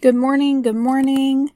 [0.00, 0.62] Good morning.
[0.62, 1.50] Good morning.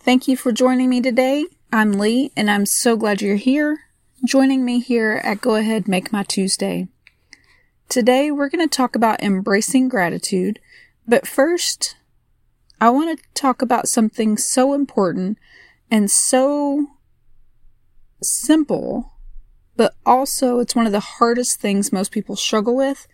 [0.00, 1.46] Thank you for joining me today.
[1.72, 3.84] I'm Lee, and I'm so glad you're here,
[4.22, 6.88] joining me here at Go Ahead Make My Tuesday.
[7.88, 10.60] Today, we're going to talk about embracing gratitude,
[11.08, 11.96] but first,
[12.82, 15.38] I want to talk about something so important
[15.90, 16.86] and so
[18.22, 19.14] simple,
[19.74, 23.08] but also it's one of the hardest things most people struggle with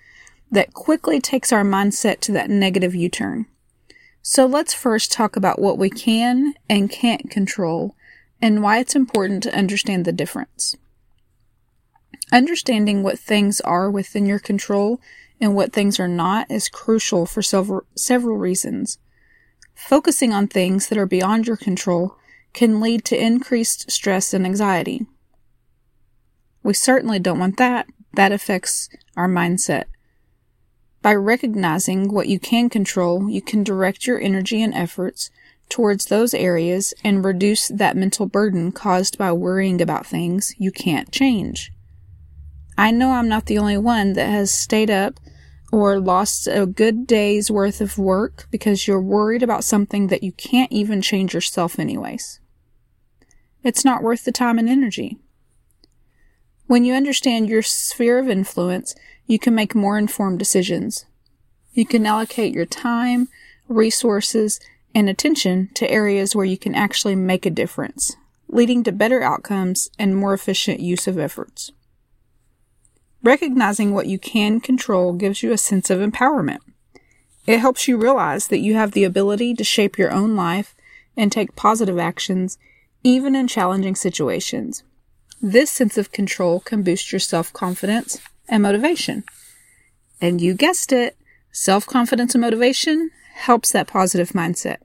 [0.50, 3.46] that quickly takes our mindset to that negative U turn.
[4.22, 7.94] So let's first talk about what we can and can't control
[8.40, 10.76] and why it's important to understand the difference.
[12.30, 15.00] Understanding what things are within your control
[15.40, 18.98] and what things are not is crucial for several, several reasons.
[19.74, 22.16] Focusing on things that are beyond your control
[22.52, 25.06] can lead to increased stress and anxiety.
[26.62, 27.86] We certainly don't want that.
[28.14, 29.84] That affects our mindset.
[31.08, 35.30] By recognizing what you can control, you can direct your energy and efforts
[35.70, 41.10] towards those areas and reduce that mental burden caused by worrying about things you can't
[41.10, 41.72] change.
[42.76, 45.18] I know I'm not the only one that has stayed up
[45.72, 50.32] or lost a good day's worth of work because you're worried about something that you
[50.32, 52.38] can't even change yourself, anyways.
[53.64, 55.16] It's not worth the time and energy.
[56.66, 58.94] When you understand your sphere of influence,
[59.28, 61.04] you can make more informed decisions.
[61.74, 63.28] You can allocate your time,
[63.68, 64.58] resources,
[64.94, 68.16] and attention to areas where you can actually make a difference,
[68.48, 71.70] leading to better outcomes and more efficient use of efforts.
[73.22, 76.60] Recognizing what you can control gives you a sense of empowerment.
[77.46, 80.74] It helps you realize that you have the ability to shape your own life
[81.16, 82.56] and take positive actions,
[83.04, 84.84] even in challenging situations.
[85.42, 89.24] This sense of control can boost your self confidence and motivation.
[90.20, 91.16] And you guessed it,
[91.52, 94.78] self confidence and motivation helps that positive mindset.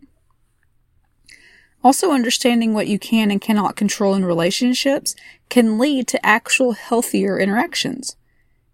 [1.84, 5.16] Also, understanding what you can and cannot control in relationships
[5.50, 8.16] can lead to actual healthier interactions.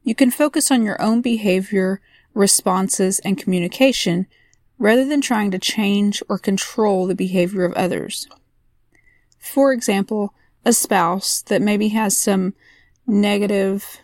[0.04, 2.02] You can focus on your own behavior,
[2.34, 4.28] responses, and communication
[4.78, 8.28] rather than trying to change or control the behavior of others.
[9.40, 10.34] For example,
[10.64, 12.54] a spouse that maybe has some
[13.08, 14.00] negative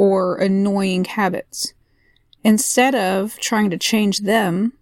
[0.00, 1.74] or annoying habits.
[2.42, 4.72] Instead of trying to change them,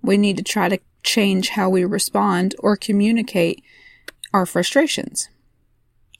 [0.00, 3.64] we need to try to change how we respond or communicate
[4.32, 5.28] our frustrations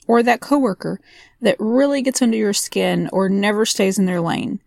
[0.08, 0.98] or that coworker
[1.40, 4.60] that really gets under your skin or never stays in their lane.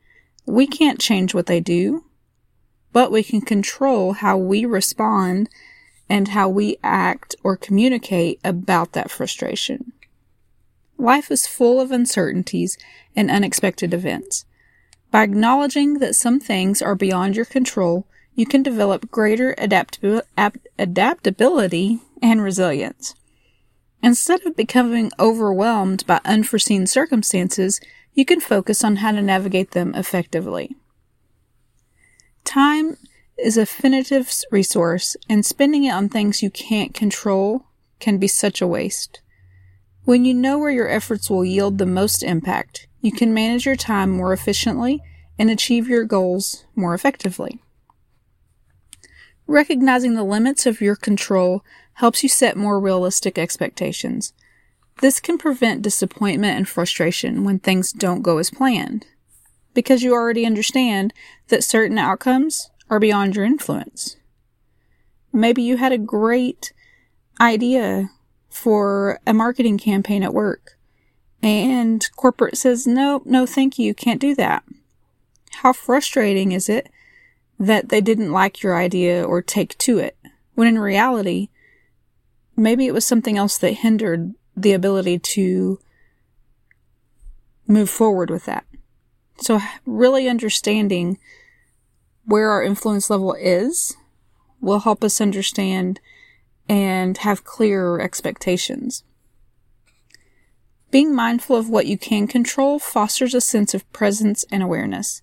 [0.45, 2.05] We can't change what they do,
[2.94, 5.49] but we can control how we respond
[6.07, 9.91] and how we act or communicate about that frustration.
[10.97, 12.78] Life is full of uncertainties
[13.16, 14.46] and unexpected events.
[15.12, 22.41] By acknowledging that some things are beyond your control, you can develop greater adaptability and
[22.41, 23.16] resilience.
[24.03, 27.79] Instead of becoming overwhelmed by unforeseen circumstances,
[28.14, 30.75] you can focus on how to navigate them effectively.
[32.44, 32.97] Time
[33.38, 34.12] is a finite
[34.52, 37.66] resource, and spending it on things you can't control
[38.00, 39.22] can be such a waste.
[40.07, 43.75] When you know where your efforts will yield the most impact, you can manage your
[43.75, 45.01] time more efficiently
[45.38, 47.59] and achieve your goals more effectively.
[49.47, 51.62] Recognizing the limits of your control
[51.96, 54.31] helps you set more realistic expectations.
[55.01, 59.07] This can prevent disappointment and frustration when things don't go as planned,
[59.73, 61.13] because you already understand
[61.50, 64.16] that certain outcomes are beyond your influence.
[65.34, 66.72] Maybe you had a great
[67.41, 68.12] idea
[68.50, 70.78] for a marketing campaign at work,
[71.41, 74.63] and corporate says, no, no, thank you, can't do that.
[75.62, 76.90] How frustrating is it
[77.59, 80.18] that they didn't like your idea or take to it,
[80.56, 81.50] when in reality,
[82.56, 85.79] maybe it was something else that hindered the ability to
[87.68, 88.66] move forward with that.
[89.40, 91.20] So, really understanding
[92.26, 93.96] where our influence level is
[94.59, 96.00] will help us understand
[96.69, 99.03] and have clearer expectations.
[100.90, 105.22] Being mindful of what you can control fosters a sense of presence and awareness.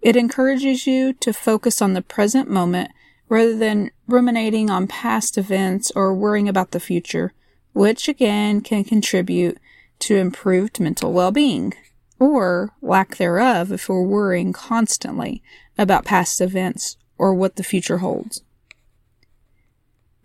[0.00, 2.90] It encourages you to focus on the present moment
[3.28, 7.32] rather than ruminating on past events or worrying about the future,
[7.72, 9.58] which again can contribute
[10.00, 11.74] to improved mental well being,
[12.18, 15.42] or lack thereof if we're worrying constantly
[15.76, 18.42] about past events or what the future holds.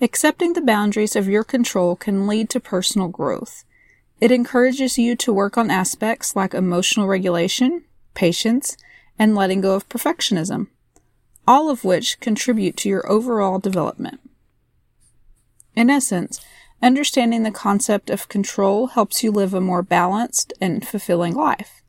[0.01, 3.63] Accepting the boundaries of your control can lead to personal growth.
[4.19, 7.83] It encourages you to work on aspects like emotional regulation,
[8.13, 8.77] patience,
[9.17, 10.67] and letting go of perfectionism.
[11.47, 14.19] all of which contribute to your overall development.
[15.75, 16.43] In essence,
[16.81, 21.81] understanding the concept of control helps you live a more balanced and fulfilling life.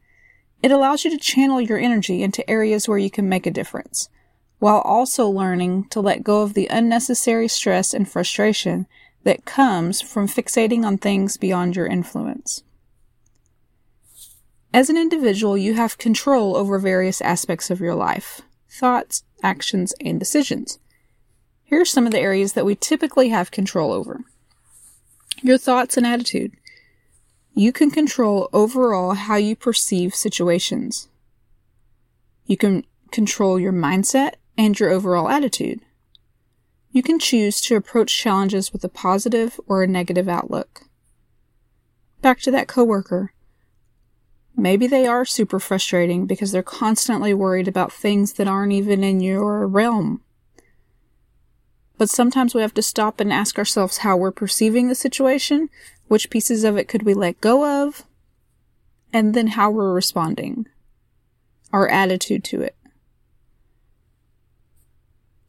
[0.62, 4.08] It allows you to channel your energy into areas where you can make a difference,
[4.58, 8.86] while also learning to let go of the unnecessary stress and frustration
[9.24, 12.62] that comes from fixating on things beyond your influence.
[14.72, 20.18] As an individual, you have control over various aspects of your life thoughts, actions, and
[20.18, 20.78] decisions.
[21.64, 24.20] Here are some of the areas that we typically have control over
[25.42, 26.52] your thoughts and attitude.
[27.54, 31.08] You can control overall how you perceive situations.
[32.46, 35.80] You can control your mindset and your overall attitude.
[36.90, 40.82] You can choose to approach challenges with a positive or a negative outlook.
[42.22, 43.32] Back to that coworker.
[44.56, 49.20] Maybe they are super frustrating because they're constantly worried about things that aren't even in
[49.20, 50.22] your realm.
[51.98, 55.68] But sometimes we have to stop and ask ourselves how we're perceiving the situation,
[56.08, 58.04] which pieces of it could we let go of,
[59.12, 60.66] and then how we're responding,
[61.72, 62.75] our attitude to it.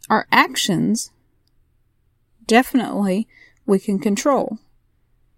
[0.09, 1.11] Our actions,
[2.45, 3.27] definitely,
[3.65, 4.57] we can control.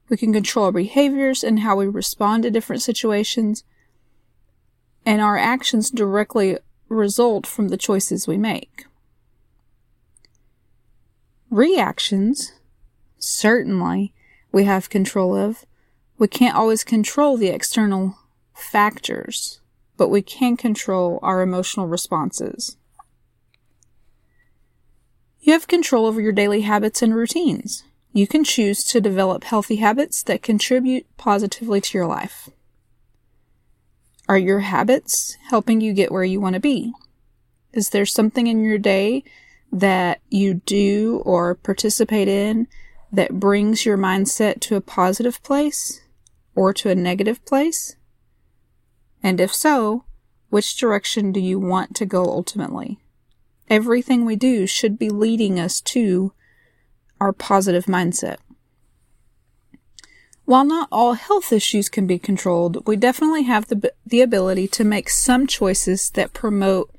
[0.10, 3.64] We can control our behaviors and how we respond to different situations.
[5.06, 6.58] And our actions directly
[6.88, 8.86] result from the choices we make.
[11.50, 12.54] Reactions,
[13.18, 14.14] certainly,
[14.52, 15.66] we have control of.
[16.18, 18.18] We can't always control the external
[18.54, 19.62] factors,
[19.98, 22.78] but we can control our emotional responses.
[25.50, 27.84] You have control over your daily habits and routines.
[28.14, 32.52] You can choose to develop healthy habits that contribute positively to your life.
[34.28, 36.94] Are your habits helping you get where you want to be?
[37.74, 39.24] Is there something in your day
[39.72, 42.68] that you do or participate in
[43.12, 46.00] that brings your mindset to a positive place
[46.54, 47.96] or to a negative place?
[49.24, 50.06] And if so,
[50.50, 53.00] which direction do you want to go ultimately?
[53.70, 56.34] Everything we do should be leading us to
[57.22, 58.38] our positive mindset.
[60.46, 64.84] While not all health issues can be controlled, we definitely have the, the ability to
[64.84, 66.92] make some choices that promote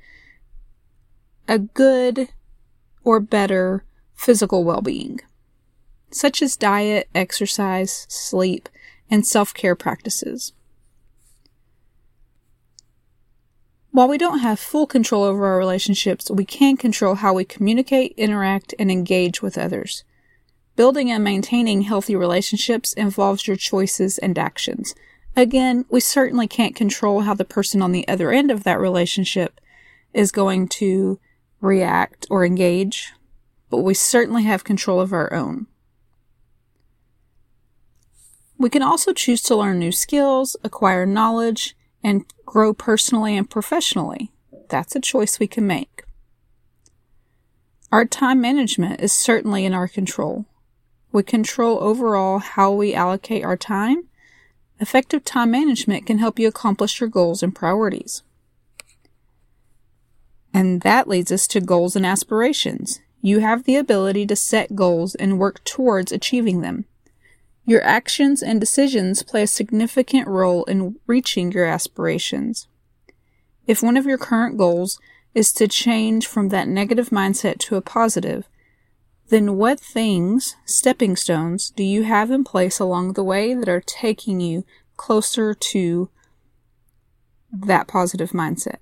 [1.49, 2.29] a good
[3.03, 3.85] or better
[4.15, 5.19] physical well being,
[6.13, 8.69] such as diet, exercise, sleep,
[9.11, 10.53] and self care practices.
[13.93, 18.15] While we don't have full control over our relationships, we can control how we communicate,
[18.17, 20.05] interact, and engage with others.
[20.77, 24.95] Building and maintaining healthy relationships involves your choices and actions.
[25.37, 29.61] Again, we certainly can't control how the person on the other end of that relationship
[30.15, 31.19] is going to
[31.61, 33.13] react or engage,
[33.71, 35.67] but we certainly have control of our own.
[38.57, 44.33] We can also choose to learn new skills, acquire knowledge, and grow personally and professionally.
[44.69, 46.05] That's a choice we can make.
[47.93, 50.47] Our time management is certainly in our control.
[51.13, 54.05] We control overall how we allocate our time.
[54.79, 58.23] Effective time management can help you accomplish your goals and priorities.
[60.55, 63.01] And that leads us to goals and aspirations.
[63.23, 66.87] You have the ability to set goals and work towards achieving them.
[67.65, 72.67] Your actions and decisions play a significant role in reaching your aspirations.
[73.67, 74.99] If one of your current goals
[75.35, 78.49] is to change from that negative mindset to a positive,
[79.29, 83.81] then what things, stepping stones, do you have in place along the way that are
[83.81, 84.65] taking you
[84.97, 86.11] closer to
[87.53, 88.79] that positive mindset?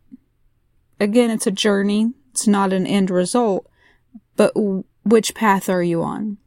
[0.98, 2.14] Again, it's a journey.
[2.30, 3.66] It's not an end result,
[4.36, 4.52] but
[5.04, 6.38] which path are you on?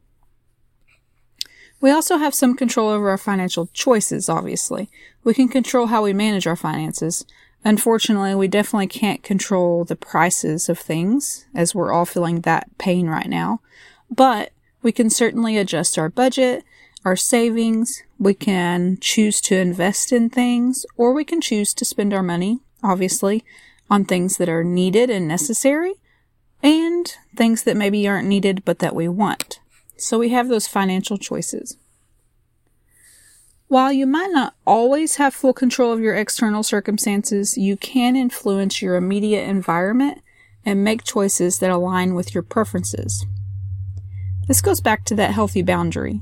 [1.82, 4.90] We also have some control over our financial choices, obviously.
[5.24, 7.26] We can control how we manage our finances.
[7.66, 13.08] Unfortunately, we definitely can't control the prices of things, as we're all feeling that pain
[13.08, 13.62] right now.
[14.10, 14.52] But
[14.84, 16.64] we can certainly adjust our budget,
[17.04, 18.04] our savings.
[18.20, 22.60] We can choose to invest in things, or we can choose to spend our money,
[22.84, 23.44] obviously,
[23.90, 25.94] on things that are needed and necessary,
[26.62, 29.61] and things that maybe aren't needed but that we want.
[30.02, 31.78] So we have those financial choices.
[33.68, 38.82] While you might not always have full control of your external circumstances, you can influence
[38.82, 40.24] your immediate environment
[40.66, 43.28] and make choices that align with your preferences.
[44.48, 46.22] This goes back to that healthy boundary.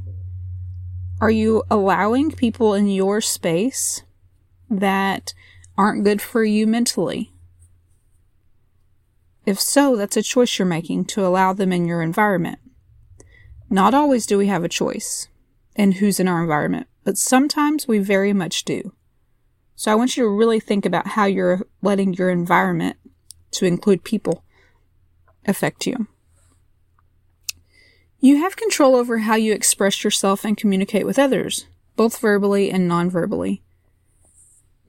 [1.22, 4.04] Are you allowing people in your space
[4.70, 5.34] that
[5.78, 7.32] aren't good for you mentally?
[9.46, 12.60] If so, that's a choice you're making to allow them in your environment.
[13.70, 15.28] Not always do we have a choice
[15.76, 18.94] in who's in our environment, but sometimes we very much do.
[19.76, 22.98] So I want you to really think about how you're letting your environment,
[23.52, 24.44] to include people,
[25.46, 26.08] affect you.
[28.20, 32.88] You have control over how you express yourself and communicate with others, both verbally and
[32.88, 33.62] non-verbally.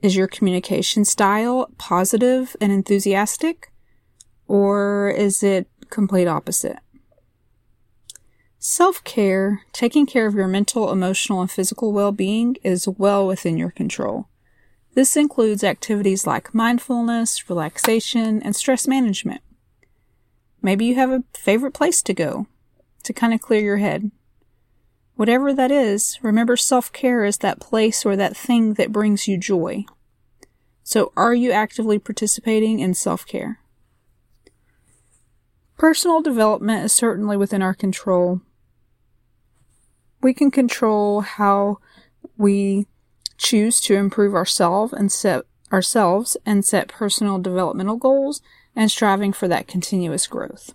[0.01, 3.71] Is your communication style positive and enthusiastic?
[4.47, 6.79] Or is it complete opposite?
[8.63, 13.57] Self care, taking care of your mental, emotional, and physical well being, is well within
[13.57, 14.27] your control.
[14.93, 19.41] This includes activities like mindfulness, relaxation, and stress management.
[20.61, 22.45] Maybe you have a favorite place to go
[23.01, 24.11] to kind of clear your head.
[25.15, 29.39] Whatever that is, remember self care is that place or that thing that brings you
[29.39, 29.85] joy.
[30.83, 33.57] So, are you actively participating in self care?
[35.79, 38.41] Personal development is certainly within our control.
[40.21, 41.79] We can control how
[42.37, 42.87] we
[43.37, 48.41] choose to improve ourselves and set ourselves and set personal developmental goals
[48.75, 50.73] and striving for that continuous growth.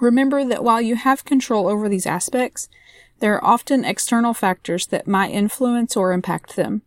[0.00, 2.68] Remember that while you have control over these aspects,
[3.20, 6.82] there are often external factors that might influence or impact them.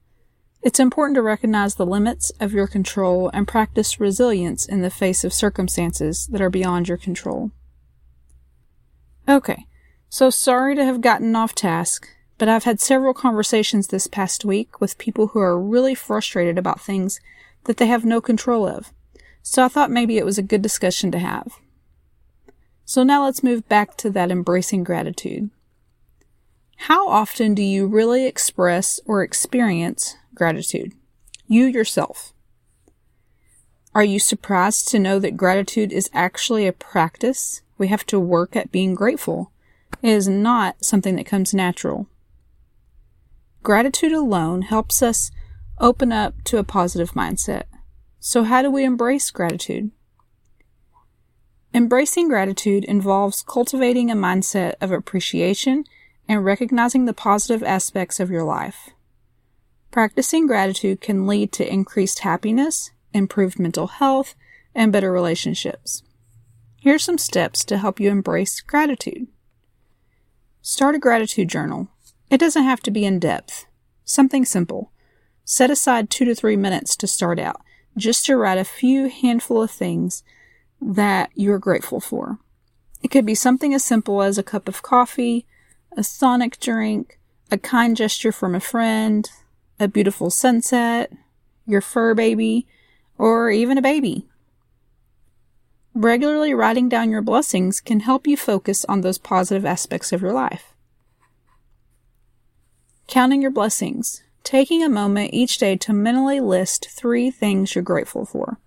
[0.62, 5.24] It's important to recognize the limits of your control and practice resilience in the face
[5.24, 7.52] of circumstances that are beyond your control.
[9.30, 9.66] Okay,
[10.10, 12.08] so sorry to have gotten off task,
[12.38, 16.82] but I've had several conversations this past week with people who are really frustrated about
[16.82, 17.20] things
[17.66, 18.92] that they have no control of.
[19.42, 21.60] So I thought maybe it was a good discussion to have.
[22.84, 25.50] So now let's move back to that embracing gratitude.
[26.78, 30.94] How often do you really express or experience gratitude?
[31.48, 32.34] You yourself.
[33.94, 37.62] Are you surprised to know that gratitude is actually a practice?
[37.78, 39.52] We have to work at being grateful.
[40.02, 42.08] Is not something that comes natural.
[43.64, 45.32] Gratitude alone helps us
[45.80, 47.64] open up to a positive mindset.
[48.20, 49.92] So, how do we embrace gratitude?
[51.74, 55.84] Embracing gratitude involves cultivating a mindset of appreciation
[56.28, 58.92] and recognizing the positive aspects of your life.
[59.92, 64.36] Practicing gratitude can lead to increased happiness, improved mental health,
[64.74, 66.04] and better relationships.
[66.78, 69.28] Here are some steps to help you embrace gratitude.
[70.68, 71.90] Start a gratitude journal.
[72.32, 73.68] It doesn't have to be in depth.
[74.04, 74.92] Something simple.
[75.44, 77.62] Set aside two to three minutes to start out,
[77.96, 80.24] just to write a few handful of things
[80.82, 82.40] that you're grateful for.
[83.04, 85.46] It could be something as simple as a cup of coffee,
[85.96, 87.20] a sonic drink,
[87.52, 89.30] a kind gesture from a friend,
[89.80, 91.14] a beautiful sunset,
[91.68, 92.66] your fur baby,
[93.20, 94.28] or even a baby.
[95.98, 100.34] Regularly writing down your blessings can help you focus on those positive aspects of your
[100.34, 100.74] life.
[103.08, 104.22] Counting your blessings.
[104.44, 108.60] Taking a moment each day to mentally list three things you're grateful for.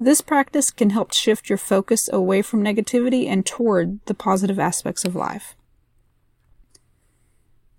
[0.00, 5.04] This practice can help shift your focus away from negativity and toward the positive aspects
[5.04, 5.54] of life.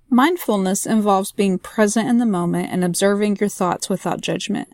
[0.08, 4.70] Mindfulness involves being present in the moment and observing your thoughts without judgment.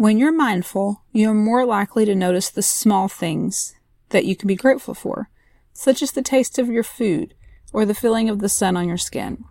[0.00, 3.74] When you're mindful, you're more likely to notice the small things
[4.08, 5.28] that you can be grateful for,
[5.74, 7.34] such as the taste of your food
[7.70, 9.44] or the feeling of the sun on your skin.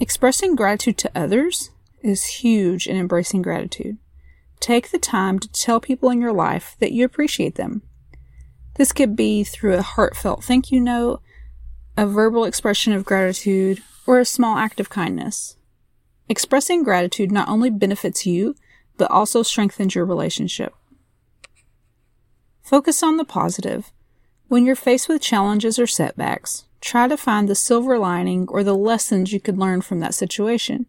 [0.00, 3.98] Expressing gratitude to others is huge in embracing gratitude.
[4.60, 7.82] Take the time to tell people in your life that you appreciate them.
[8.76, 11.20] This could be through a heartfelt thank you note,
[11.98, 15.58] a verbal expression of gratitude, or a small act of kindness.
[16.28, 18.54] Expressing gratitude not only benefits you,
[18.96, 20.74] but also strengthens your relationship.
[22.62, 23.92] Focus on the positive.
[24.48, 28.74] When you're faced with challenges or setbacks, try to find the silver lining or the
[28.76, 30.86] lessons you could learn from that situation.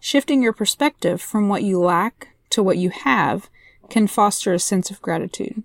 [0.00, 3.48] Shifting your perspective from what you lack to what you have
[3.88, 5.62] can foster a sense of gratitude.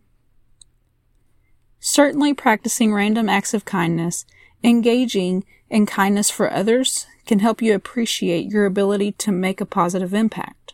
[1.79, 4.25] Certainly, practicing random acts of kindness,
[4.63, 10.13] engaging in kindness for others, can help you appreciate your ability to make a positive
[10.13, 10.73] impact.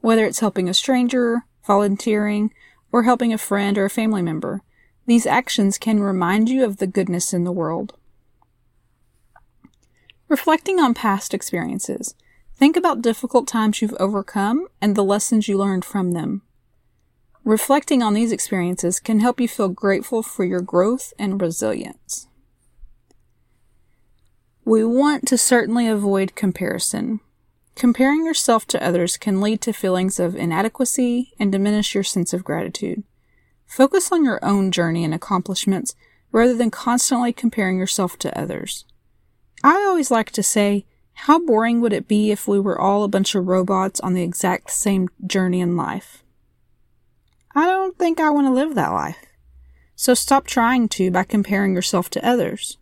[0.00, 2.52] Whether it's helping a stranger, volunteering,
[2.92, 4.62] or helping a friend or a family member,
[5.06, 7.94] these actions can remind you of the goodness in the world.
[10.28, 12.14] Reflecting on past experiences,
[12.56, 16.42] Think about difficult times you've overcome and the lessons you learned from them.
[17.42, 22.28] Reflecting on these experiences can help you feel grateful for your growth and resilience.
[24.66, 27.20] We want to certainly avoid comparison.
[27.74, 32.44] Comparing yourself to others can lead to feelings of inadequacy and diminish your sense of
[32.44, 33.02] gratitude.
[33.66, 35.94] Focus on your own journey and accomplishments
[36.32, 38.86] rather than constantly comparing yourself to others.
[39.62, 43.08] I always like to say, how boring would it be if we were all a
[43.08, 46.22] bunch of robots on the exact same journey in life?
[47.54, 49.26] I don't think I want to live that life.
[49.94, 52.78] So stop trying to by comparing yourself to others.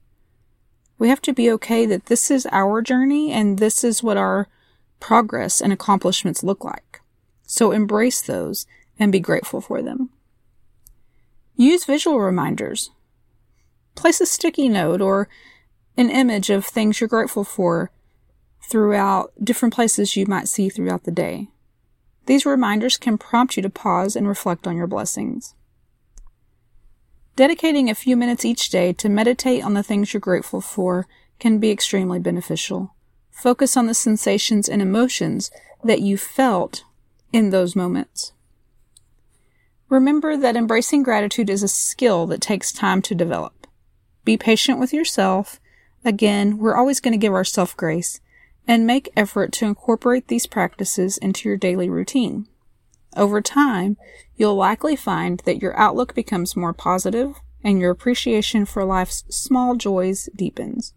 [1.02, 4.46] We have to be okay that this is our journey and this is what our
[5.00, 7.00] progress and accomplishments look like.
[7.42, 8.66] So embrace those
[9.00, 10.10] and be grateful for them.
[11.56, 12.90] Use visual reminders.
[13.96, 15.28] Place a sticky note or
[15.96, 17.90] an image of things you're grateful for
[18.70, 21.48] throughout different places you might see throughout the day.
[22.26, 25.56] These reminders can prompt you to pause and reflect on your blessings.
[27.34, 31.06] Dedicating a few minutes each day to meditate on the things you're grateful for
[31.38, 32.94] can be extremely beneficial.
[33.30, 35.50] Focus on the sensations and emotions
[35.82, 36.84] that you felt
[37.32, 38.32] in those moments.
[39.88, 43.66] Remember that embracing gratitude is a skill that takes time to develop.
[44.24, 45.58] Be patient with yourself.
[46.04, 48.20] Again, we're always going to give ourselves grace
[48.68, 52.46] and make effort to incorporate these practices into your daily routine.
[53.16, 53.96] Over time,
[54.36, 59.76] you'll likely find that your outlook becomes more positive and your appreciation for life's small
[59.76, 60.94] joys deepens.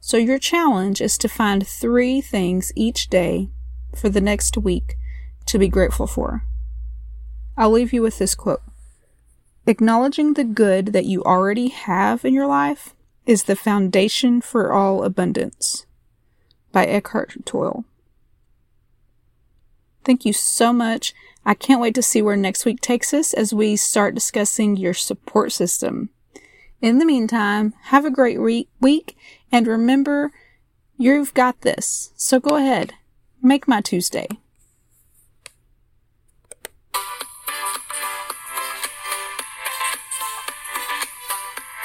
[0.00, 3.50] So your challenge is to find three things each day
[3.94, 4.94] for the next week
[5.46, 6.44] to be grateful for.
[7.56, 8.62] I'll leave you with this quote.
[9.66, 12.94] Acknowledging the good that you already have in your life
[13.26, 15.86] is the foundation for all abundance.
[16.72, 17.84] By Eckhart Tolle.
[20.04, 21.14] Thank you so much.
[21.44, 24.94] I can't wait to see where next week takes us as we start discussing your
[24.94, 26.10] support system.
[26.80, 29.16] In the meantime, have a great re- week
[29.50, 30.32] and remember,
[30.96, 32.12] you've got this.
[32.16, 32.94] So go ahead,
[33.42, 34.28] make my Tuesday.